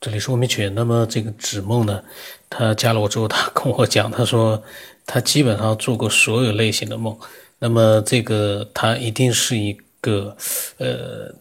[0.00, 0.72] 这里是文明犬。
[0.74, 2.00] 那么这个纸梦呢，
[2.48, 4.62] 他加了我之后，他 跟我讲，他说
[5.04, 7.16] 他基本上做过所有类型的梦。
[7.58, 10.36] 那么这个他一定是一个
[10.78, 11.34] 呃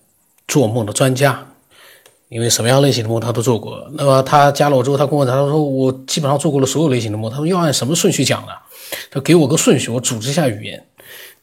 [0.48, 1.48] 做梦的专家，
[2.30, 3.88] 因为什么样类型的梦他都做过。
[3.94, 7.30] 那么他加了我之后，他跟我讲，他说我基本上做过了所有类型的梦。
[7.30, 8.54] 他说要按什么顺序讲呢？
[9.12, 10.84] 他给我个顺序，我组织一下语言。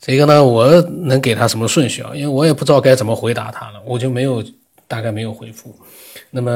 [0.00, 0.68] 这个呢，我
[1.04, 2.10] 能给他什么顺序啊？
[2.12, 4.44] 因为我也不知道该怎么回答他了，我就没有
[4.94, 5.74] 大概没有回复。
[6.30, 6.50] 那么。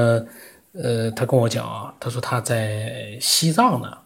[0.74, 3.98] 呃，他跟我讲啊，他说他在西藏呢。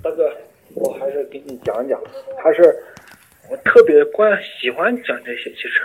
[0.00, 0.32] 大哥，
[0.74, 2.00] 我还是给你讲讲，
[2.42, 2.74] 还是
[3.50, 5.82] 我特别关喜欢讲这些，其实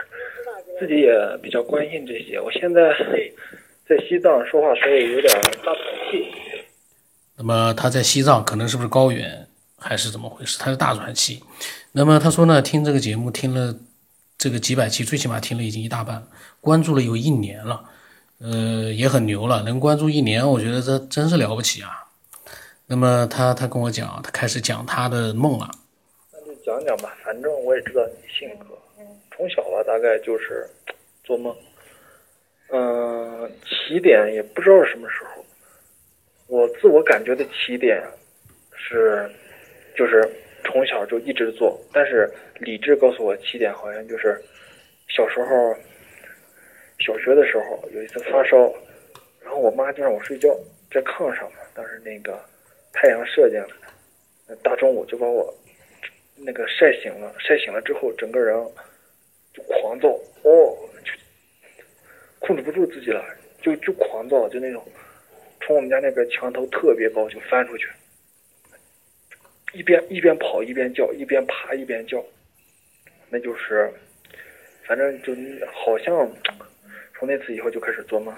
[0.79, 2.39] 自己也比较关心这些。
[2.39, 2.93] 我现在
[3.90, 5.34] 在西藏说话，所以有点
[5.65, 5.77] 大喘
[6.09, 6.31] 气。
[7.35, 10.59] 那么他在西藏可能是不是高原，还是怎么回事？
[10.59, 11.43] 他是大喘气。
[11.91, 13.76] 那么他说呢，听这个节目听了
[14.43, 16.21] 这个几百期，最起码听了已经一大半，
[16.59, 17.81] 关注了有一年了。
[18.41, 21.91] 呃，也很牛了，能关注一年，我觉得这真是了不起啊。
[22.85, 25.71] 那么他他跟我讲，他开始讲他的梦了。
[26.34, 28.77] 那就讲讲吧，反正我也知道你性格，
[29.37, 30.70] 从小吧大概就是
[31.23, 31.55] 做梦。
[32.68, 35.46] 嗯，起点也不知道是什么时候。
[36.48, 38.03] 我自我感觉的起点
[38.75, 39.31] 是，
[39.98, 40.29] 就是
[40.63, 44.41] 从小就一直做，但是理智告诉我起点好像就是
[45.09, 45.75] 小时候。
[46.99, 48.71] 小学的时候有一次发烧，
[49.41, 50.55] 然后我妈就让我睡觉
[50.89, 51.57] 在炕上嘛。
[51.73, 52.39] 当时那个
[52.93, 55.53] 太阳射进来，大中午就把我
[56.37, 57.34] 那个晒醒了。
[57.39, 58.55] 晒醒了之后，整个人
[59.53, 60.07] 就狂躁，
[60.43, 61.11] 哦，就
[62.39, 63.25] 控制不住自己了，
[63.61, 64.81] 就就狂躁，就那种
[65.61, 67.89] 从我们家那边墙头特别高就翻出去，
[69.74, 72.24] 一边一边跑一边叫，一边爬一边叫，
[73.29, 73.91] 那就是
[74.85, 75.34] 反正就
[75.72, 76.31] 好像。
[77.16, 78.35] 从那次以后就开始做梦。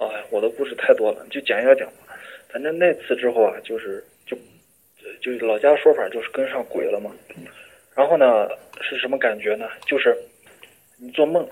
[0.00, 2.18] 哎，我的故事太多了，就讲一讲吧。
[2.48, 4.36] 反正那次之后啊，就是就
[5.20, 7.14] 就老家说法就是跟上鬼了嘛。
[7.94, 8.48] 然后呢，
[8.80, 9.68] 是什么感觉呢？
[9.86, 10.16] 就是
[10.98, 11.48] 你做梦，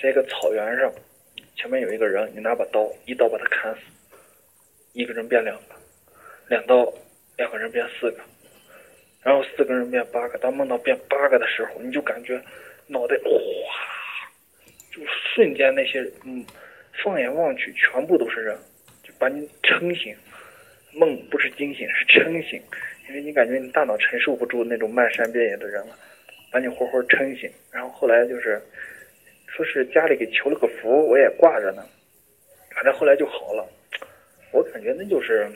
[0.00, 0.92] 在一个草原上，
[1.56, 3.80] 前面有一个人，你拿把刀，一刀把他砍死，
[4.92, 5.74] 一个人变两个，
[6.46, 6.84] 两刀
[7.42, 8.18] 两个人变四个，
[9.20, 10.38] 然后四个人变八个。
[10.38, 12.40] 当梦到变八个的时候，你就感觉
[12.86, 13.30] 脑袋哗。
[14.92, 15.02] 就
[15.34, 16.44] 瞬间那些嗯，
[17.02, 18.56] 放眼望去，全部都是人，
[19.02, 20.14] 就把你撑醒。
[20.92, 22.62] 梦不是惊醒，是撑醒，
[23.08, 25.98] 因为你感觉你大脑承受不住那种漫山遍野的人了，
[26.52, 27.50] 把你活活撑醒。
[27.72, 28.62] 然后后来就是，
[29.48, 31.84] 说是家里给求了个符，我也挂着呢。
[32.70, 33.66] 反正后来就好了。
[34.52, 35.50] 我感觉那就是，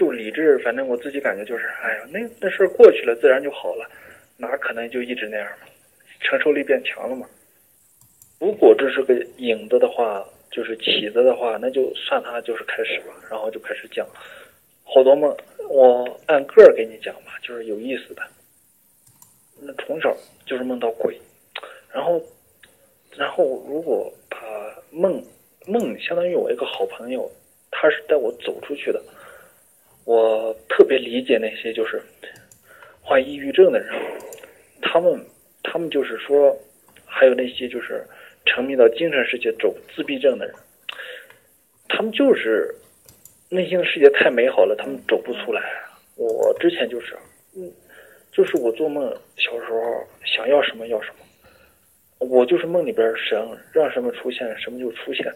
[0.00, 3.86] 就理智，反正我自己感觉就是，哎呀，那那事儿过去了，自然就好了，
[4.38, 5.66] 哪可能就一直那样嘛？
[6.22, 7.28] 承受力变强了嘛。
[8.38, 13.14] 如果这是个影子的话，就是起子的话，那就算它就是开始吧。
[13.30, 14.08] 然后就开始讲
[14.84, 15.36] 好多梦，
[15.68, 18.22] 我按个儿给你讲吧，就是有意思的。
[19.60, 21.14] 那从小就是梦到鬼，
[21.92, 22.18] 然后，
[23.14, 24.38] 然后如果把
[24.90, 25.22] 梦
[25.66, 27.30] 梦相当于我一个好朋友，
[27.70, 28.98] 他是带我走出去的。
[30.04, 32.02] 我特别理解那些就是
[33.00, 33.88] 患抑郁症的人，
[34.82, 35.24] 他们
[35.62, 36.56] 他们就是说，
[37.04, 38.04] 还有那些就是。
[38.46, 40.54] 沉迷到精神世界走自闭症的人，
[41.88, 42.74] 他们就是
[43.50, 45.62] 内心的世界太美好了，他们走不出来。
[46.16, 47.14] 我之前就是，
[47.54, 47.70] 嗯，
[48.32, 53.38] 就是我做梦，小时候想要什么要什么，我就是梦里边神，
[53.74, 55.26] 让什么出现什么就出现。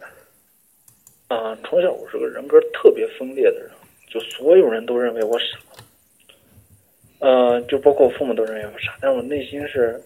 [1.27, 3.69] 啊，从小我是个人格特别分裂的人，
[4.07, 5.57] 就所有人都认为我傻，
[7.19, 10.01] 嗯，就包括我父母都认为我傻，但我内心是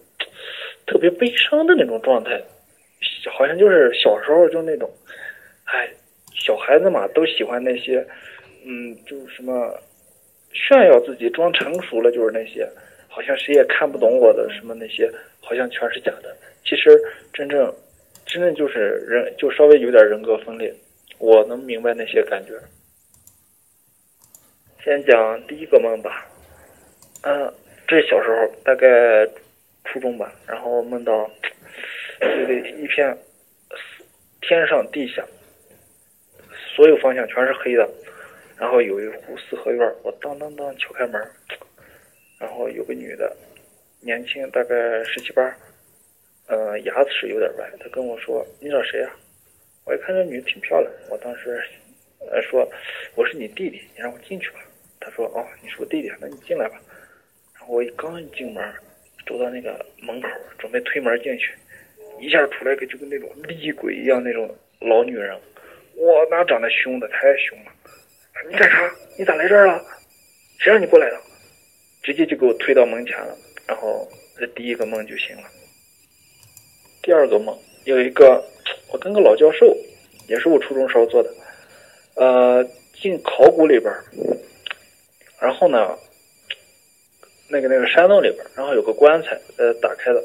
[0.86, 2.40] 特别悲伤的那种状态。
[3.32, 4.90] 好像就是小时候就那种，
[5.64, 5.88] 哎，
[6.34, 8.06] 小孩子嘛都喜欢那些，
[8.64, 9.78] 嗯，就什么
[10.52, 12.66] 炫耀自己装成熟了，就是那些，
[13.08, 15.10] 好像谁也看不懂我的什么那些，
[15.40, 16.34] 好像全是假的。
[16.64, 16.98] 其实
[17.32, 17.72] 真正
[18.24, 20.74] 真正就是人，就稍微有点人格分裂。
[21.18, 22.54] 我能明白那些感觉。
[24.82, 26.26] 先讲第一个梦吧，
[27.22, 27.52] 嗯，
[27.86, 29.28] 这小时候大概
[29.84, 31.30] 初中吧，然后梦到。
[32.22, 33.16] 这个一片
[34.42, 35.24] 天上地下，
[36.76, 37.88] 所有方向全是黑的，
[38.58, 41.18] 然后有一户四合院，我当当当敲开门，
[42.38, 43.34] 然后有个女的，
[44.02, 45.56] 年轻大概十七八，
[46.48, 49.10] 呃，牙齿有点歪，她跟我说：“你找谁呀？”
[49.86, 51.58] 我一看这女的挺漂亮，我当时
[52.28, 52.68] 呃说
[53.16, 54.60] ：“我是你弟弟，你让我进去吧。”
[55.00, 56.80] 他说：“哦，你是我弟弟，那你进来吧。”
[57.58, 58.62] 然后我刚一进门，
[59.26, 60.28] 走到那个门口，
[60.58, 61.54] 准备推门进去。
[62.20, 65.34] 一下出来个就跟那种厉鬼一样那种老女人，
[65.94, 67.72] 我那长得凶的太凶了。
[68.50, 68.90] 你干啥？
[69.18, 69.82] 你咋来这儿了？
[70.58, 71.18] 谁让你过来的？
[72.02, 73.36] 直接就给我推到门前了。
[73.66, 74.06] 然后
[74.38, 75.42] 这第一个梦就醒了。
[77.02, 78.44] 第二个梦有一个，
[78.92, 79.74] 我跟个老教授，
[80.28, 81.32] 也是我初中时候做的，
[82.20, 82.62] 呃，
[83.00, 83.90] 进考古里边，
[85.40, 85.96] 然后呢，
[87.48, 90.22] 那个那个山洞里边，然后有个棺材，呃，打开的，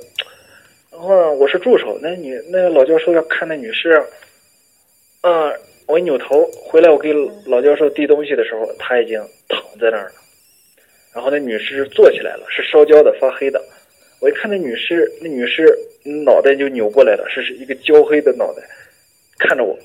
[0.91, 4.03] 然后呢，我是助手，那女那个老教授要看那女尸，
[5.21, 5.57] 嗯，
[5.87, 7.13] 我一扭头回来，我给
[7.45, 10.15] 老教授递东西的时候，他已经躺在那儿了，
[11.13, 13.63] 然后那女尸坐起来了，是烧焦的，发黑的。
[14.19, 15.65] 我一看那女尸，那女尸
[16.25, 18.61] 脑袋就扭过来了，是一个焦黑的脑袋，
[19.37, 19.79] 看着我，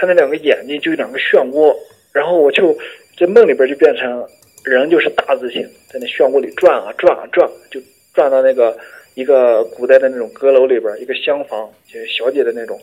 [0.00, 1.76] 他那两个眼睛就两个漩涡，
[2.10, 2.74] 然后我就
[3.18, 4.26] 在梦里边就变成
[4.64, 5.62] 人，就是大字形，
[5.92, 7.78] 在那漩涡里转啊转啊转，就
[8.14, 8.74] 转到那个
[9.12, 12.80] 一个古代的那种阁楼里边，一个厢房，就是小姐的那种，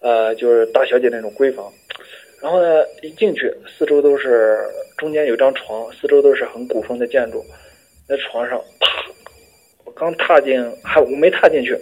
[0.00, 1.70] 呃，就是大小姐那种闺房。
[2.40, 4.58] 然后呢，一进去，四周都是，
[4.96, 7.44] 中间有张床，四周都是很古风的建筑，
[8.08, 8.88] 在床上，啪。
[9.84, 11.78] 我刚踏进，还我没踏进去，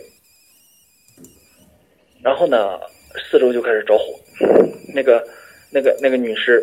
[2.24, 2.80] 然后呢，
[3.18, 4.18] 四周就开始着火，
[4.94, 5.24] 那个、
[5.70, 6.62] 那个、那个女尸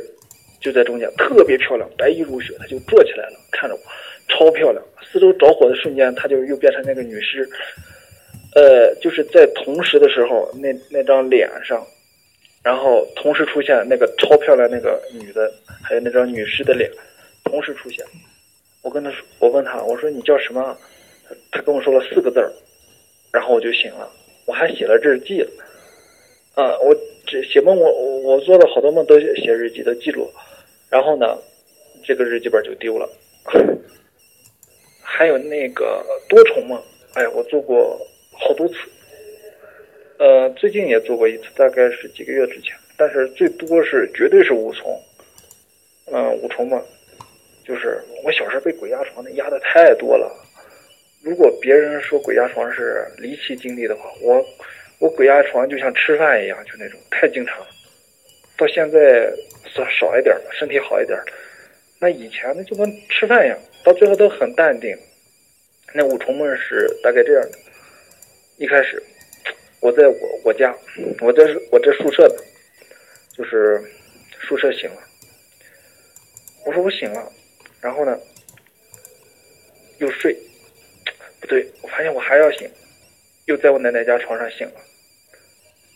[0.59, 3.81] 就在中间，特别漂亮，白衣如雪，她就坐起来了，看着我，
[4.27, 4.83] 超漂亮。
[5.11, 7.47] 四周着火的瞬间，她就又变成那个女尸，
[8.55, 11.85] 呃，就是在同时的时候，那那张脸上，
[12.63, 15.51] 然后同时出现那个超漂亮那个女的，
[15.83, 16.89] 还有那张女尸的脸，
[17.43, 18.05] 同时出现。
[18.81, 20.77] 我跟她说，我问她，我说你叫什么？
[21.49, 22.51] 他跟我说了四个字儿，
[23.31, 24.09] 然后我就醒了，
[24.45, 25.45] 我还写了日记。
[26.55, 26.95] 啊，我
[27.25, 30.29] 这写梦，我我做的好多梦都写日记的记录，
[30.89, 31.37] 然后呢，
[32.03, 33.09] 这个日记本就丢了。
[35.01, 36.81] 还有那个多重梦，
[37.13, 37.97] 哎，我做过
[38.33, 38.75] 好多次。
[40.17, 45.01] 呃，最近也做过一次，大概是几个月之前，但是最多是绝对是五重。
[46.11, 46.83] 嗯，五重梦，
[47.65, 50.29] 就是我小时候被鬼压床的压的太多了。
[51.23, 54.45] 如果别人说鬼压床是离奇经历的话，我
[55.01, 57.67] 我鬼压床就像吃饭一样，就那种太经常了。
[58.55, 59.33] 到现在
[59.73, 61.25] 少少一点了，身体好一点了。
[61.99, 64.95] 那以前呢就跟吃饭一样，到最后都很淡定。
[65.93, 67.57] 那五重梦是大概这样的：
[68.57, 69.01] 一开始
[69.79, 70.71] 我在我我家，
[71.19, 72.35] 我在我在宿舍的，
[73.35, 73.81] 就是
[74.39, 75.01] 宿舍醒了。
[76.63, 77.31] 我说我醒了，
[77.81, 78.15] 然后呢
[79.97, 80.37] 又睡。
[81.39, 82.69] 不对，我发现我还要醒，
[83.45, 84.73] 又在我奶奶家床上醒了。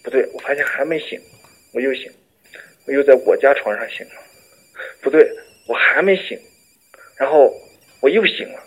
[0.06, 1.20] 不对，我发现还没醒，
[1.74, 2.14] 我又醒，
[2.86, 4.14] 我又在我家床上醒了。
[5.02, 5.28] 不对，
[5.68, 6.40] 我还没醒，
[7.18, 7.52] 然后
[8.02, 8.60] 我又醒了。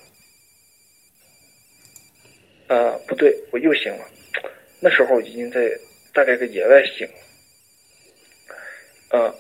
[2.66, 4.04] 啊，不对，我又醒了。
[4.80, 5.70] 那时候已经在
[6.12, 7.06] 大概个野外醒
[9.10, 9.18] 了。
[9.20, 9.34] 啊，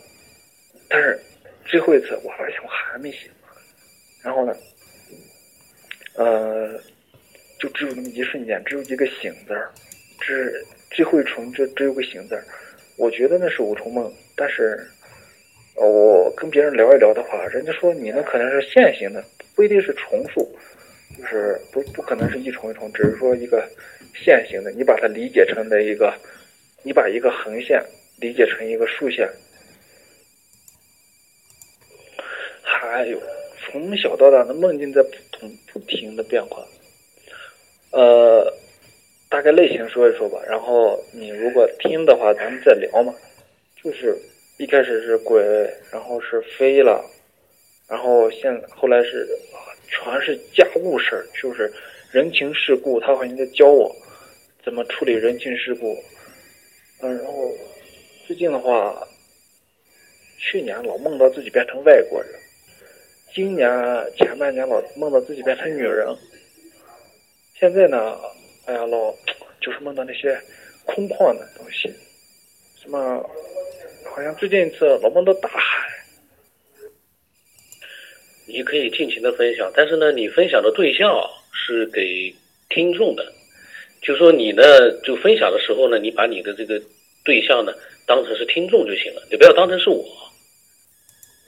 [0.88, 1.20] 但是
[1.66, 3.28] 最后一次我发现我还没醒，
[4.22, 4.56] 然后呢，
[6.14, 6.80] 呃。
[7.60, 9.68] 就只有那么一瞬间，只有一个醒字儿，
[10.20, 10.32] 这
[10.98, 12.36] 最后一重，这只有个形字。
[12.96, 14.84] 我觉得那是五重梦，但是，
[15.76, 19.24] 我跟别人聊一聊的话，人家说你那可能是线形的，
[19.54, 20.52] 不一定是重复，
[21.16, 23.64] 就是不不可能是一重一重，只是说一个
[24.12, 24.72] 线形的。
[24.72, 26.12] 你把它理解成的一个，
[26.82, 27.80] 你把一个横线
[28.20, 29.30] 理解成一个竖线。
[32.64, 33.22] 还有，
[33.60, 36.66] 从小到大的梦境在不同不停的变化。
[37.92, 38.52] 呃，
[39.28, 43.14] 大概类型说一说吧，然后你如果听的话，咱们再聊嘛。
[43.82, 44.16] 就是
[44.56, 45.40] 一开始是鬼，
[45.92, 47.04] 然后是飞了，
[47.88, 49.28] 然后现后来是
[49.86, 51.72] 全是家务事儿，就是
[52.10, 53.94] 人情世故，他好像在教我
[54.64, 55.96] 怎么处理人情世故。
[57.02, 57.32] 嗯，然后
[58.26, 59.06] 最近的话，
[60.38, 62.32] 去年老梦到自己变成外国人，
[63.32, 63.70] 今年
[64.16, 66.08] 前半年老梦到自己变成女人。
[67.54, 68.18] 现在呢，
[68.68, 69.14] 哎呀，老
[69.62, 70.38] 就是梦到那些
[70.84, 71.88] 空旷的东西，
[72.76, 72.98] 什么，
[74.04, 75.88] 好像最近一次老梦到大海。
[78.46, 81.08] 你可以尽情的分享，但是呢，你分享的对象
[81.50, 82.30] 是给
[82.68, 83.32] 听众的，
[84.02, 84.62] 就说你呢，
[85.02, 86.78] 就分享的时候呢，你把你的这个
[87.24, 87.72] 对象呢
[88.06, 90.04] 当成是听众就行了，你不要当成是我。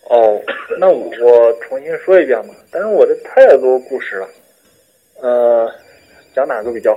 [0.09, 0.43] 哦，
[0.79, 4.29] 那我重新说一遍吧，但是我这太多故事了，
[5.21, 5.71] 呃。
[6.41, 6.97] 讲哪个比较？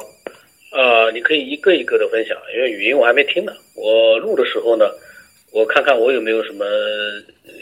[0.72, 3.54] 呃，你可以一个一个的分享，因为语音我还没听呢。
[3.76, 4.86] 我录的时候呢，
[5.52, 6.66] 我看看我有没有什么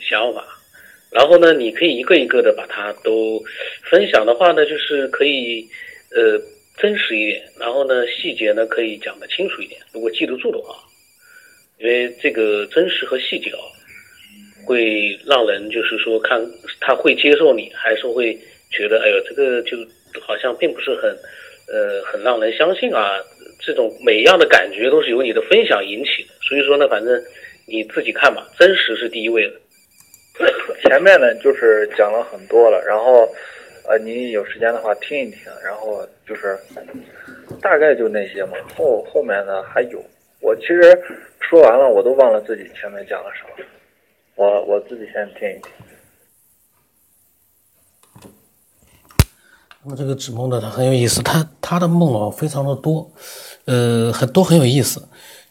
[0.08, 0.46] 想法。
[1.12, 3.42] 然后呢，你可以一个一个的把它都
[3.90, 5.68] 分享的话呢，就是可以
[6.16, 6.40] 呃
[6.78, 7.42] 真实一点。
[7.60, 9.82] 然后呢，细节呢可以讲的清楚一点。
[9.92, 10.76] 如果记得住的话，
[11.80, 13.60] 因为这个真实和细节啊，
[14.66, 16.40] 会让人就是说看
[16.80, 18.38] 他会接受你，还是会
[18.70, 19.76] 觉得哎呦这个就
[20.22, 21.14] 好像并不是很
[21.72, 23.20] 呃很让人相信啊。
[23.64, 27.14] 这种每一样的感觉都是由你的分享引起的，所以说呢，反正
[27.68, 29.54] 你自己看吧，真实是第一位的。
[30.82, 33.30] 前面呢就是讲了很多了，然后
[33.88, 36.58] 呃你有时间的话听一听，然后就是
[37.62, 40.04] 大概就那些嘛，后后面呢还有，
[40.40, 41.00] 我其实
[41.40, 43.64] 说完了我都忘了自己前面讲了什么，
[44.38, 45.72] 我我自己先听一听。
[49.84, 53.10] 那么这个指梦的他很有意思，他他的梦啊非常的多，
[53.64, 55.08] 呃，很多很有意思。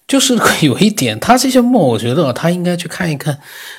[0.07, 3.39] 就是有一点，他这些梦，我觉得他应该去看一看，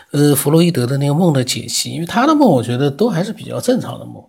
[0.10, 4.24] 呃，弗洛伊德的那个梦的解析，因为他的梦，我觉得都还是比较正常的梦，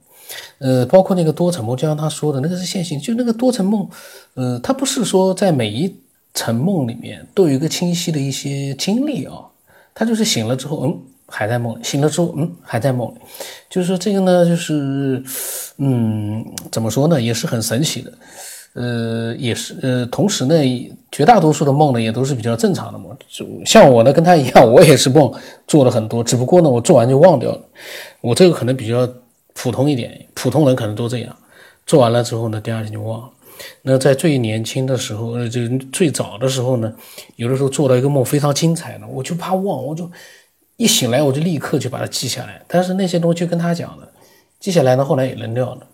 [0.58, 3.88] 呃，包括那个多层梦，就像他说的那个是线性，就那个多层梦，
[4.34, 5.96] 呃，他不是说在每一
[6.34, 9.36] 层梦里面都有一个清晰的一些经历啊，
[9.94, 11.00] 他就是醒了之后，嗯，
[11.34, 13.14] 还在梦里，醒了之后，嗯，还在梦里，
[13.70, 15.22] 就是说这个呢，就是，
[15.78, 18.12] 嗯，怎么说呢，也是很神奇的。
[18.74, 20.54] 呃，也是，呃，同时呢，
[21.10, 23.14] 绝大多数的梦呢，也都是比较正常的梦。
[23.28, 25.32] 就像我呢，跟他一样，我也是梦
[25.66, 27.60] 做了很多，只不过呢，我做完就忘掉了。
[28.20, 29.08] 我这个可能比较
[29.54, 31.36] 普通一点，普通人可能都这样，
[31.86, 33.28] 做完了之后呢，第二天就忘了。
[33.82, 35.60] 那在最年轻的时候，呃，就
[35.92, 36.90] 最早的时候呢，
[37.36, 40.10] 有的时候做到一个梦非常精彩的，我就怕忘，我就
[40.82, 42.60] 一醒来我就立刻就把它记下来。
[42.66, 44.08] 但是那些东西就跟他讲了，
[44.58, 45.86] 记下来呢，后来也扔掉了。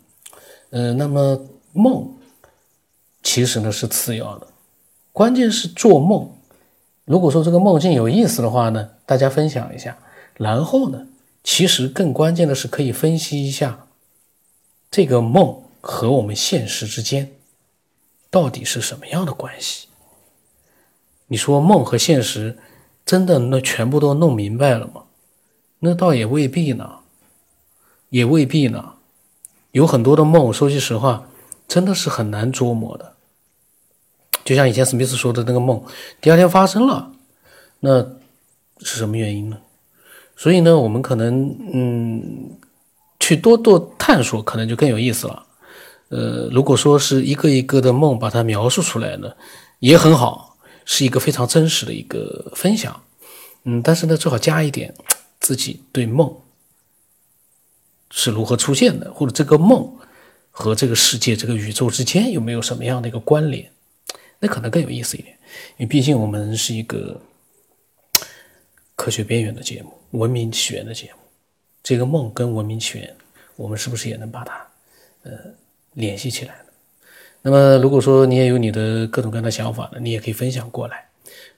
[0.71, 2.15] 呃，那么梦。
[3.23, 4.47] 其实呢是次要的，
[5.13, 6.31] 关键是做梦。
[7.05, 9.99] 如果说这个梦境有意思的话呢，大家分享一下。
[10.35, 11.07] 然后呢，
[11.45, 13.87] 其实更关键的是可以分析一下
[14.91, 17.33] 这个梦和我们现实之间
[18.31, 19.89] 到底是什么样的关系。
[21.27, 22.57] 你说梦和现实
[23.09, 25.05] 真的那全部都弄明白了吗？
[25.79, 26.97] 那倒也未必呢，
[28.11, 28.97] 也未必呢。
[29.71, 31.27] 有很多的梦，说句实话，
[31.67, 33.15] 真的是很难捉摸的。
[34.45, 35.83] 就像以前史密斯说的那个梦，
[36.21, 37.11] 第二天发生了，
[37.81, 38.03] 那
[38.81, 39.57] 是什么原因呢？
[40.37, 42.51] 所以呢，我们可能嗯，
[43.19, 45.47] 去多多探索，可能就更有意思了。
[46.11, 49.33] 呃，如果说是一个一个的梦把它描述出来呢，
[49.79, 50.48] 也很好，
[50.91, 53.05] 是一个非常真实的一个分享。
[53.65, 54.95] 嗯，但是呢，最好加一点
[55.39, 56.35] 自己对梦
[58.11, 59.99] 是如何出现的，或者这个梦
[60.51, 63.71] 和这个世界、这个宇宙之间有没有什么样的一个关联。
[64.39, 65.37] 那可能更有意思一点，
[65.77, 67.21] 因为毕竟我们是一个
[68.97, 71.19] 科学边缘的节目，文明起源的节目。
[71.83, 73.15] 这个梦跟文明起源，
[73.57, 74.67] 我们是不是也能把它
[75.25, 75.33] 呃
[75.93, 76.63] 联系起来？
[77.49, 81.03] 那么，如果说你也有你的各种各样的想法呢，你也可以分享过来。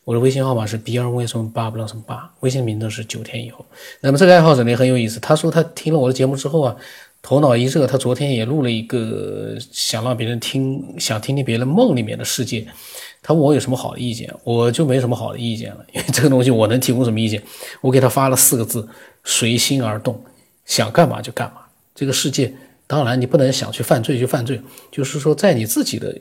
[0.04, 3.66] 我的微信号码是 b 二为什么八不让什么八，微信名字是九天以后。
[4.00, 6.76] 那么这个爱好者呢很有意思，他说他听了我的节目之后啊。
[7.22, 12.66] 头脑一热，他昨天也录了一个，想让别人听，想听听别人梦里面的世界。
[13.20, 17.42] 他问我有什么好的意见，我就没什么好的意见了，因为这个东西我能提供什么意见？
[17.82, 18.88] 我给他发了四个字：
[19.22, 20.18] 随心而动，
[20.64, 21.60] 想干嘛就干嘛。
[21.94, 22.54] 这个世界，
[22.90, 26.20] 当然你不能想去犯罪就犯罪，就是说在你自己的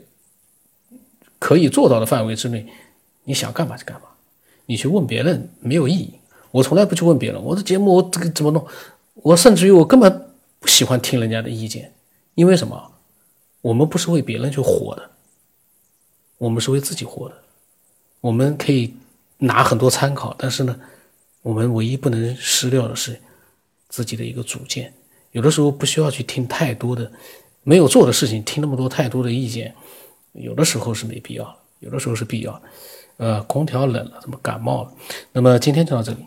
[1.40, 2.64] 可以做到的范围之内，
[3.24, 4.06] 你想干嘛就干嘛。
[4.66, 6.14] 你去问别人没有意义，
[6.52, 7.42] 我从来不去问别人。
[7.42, 8.64] 我的节目我这个怎么弄？
[9.14, 10.30] 我甚至于我根本。
[10.62, 11.94] 不喜欢听人家的意见，
[12.34, 12.92] 因为什么？
[13.62, 15.10] 我们不是为别人去活的，
[16.36, 17.34] 我们是为自己活的。
[18.20, 18.94] 我们可以
[19.38, 20.78] 拿很多参考，但是呢，
[21.40, 23.18] 我们唯一不能失掉的是
[23.88, 24.92] 自己的一个主见。
[25.32, 27.10] 有的时候不需要去听太多的
[27.62, 29.74] 没有做的事情，听那么多太多的意见，
[30.32, 32.62] 有的时候是没必要，有的时候是必要。
[33.18, 34.92] 呃，空调冷了，怎么感冒了？
[35.32, 36.18] 那么今天就到这里。